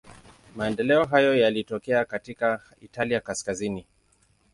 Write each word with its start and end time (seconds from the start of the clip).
Maendeleo 0.55 1.05
hayo 1.05 1.35
yalitokea 1.35 2.05
katika 2.05 2.61
Italia 2.81 3.19
kaskazini. 3.19 3.85